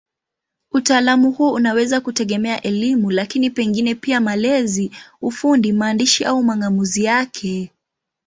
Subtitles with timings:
[0.71, 7.71] Utaalamu huo unaweza kutegemea elimu, lakini pengine pia malezi, ufundi, maandishi au mang'amuzi yake.